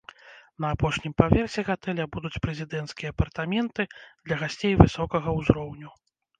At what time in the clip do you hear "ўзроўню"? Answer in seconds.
5.41-5.89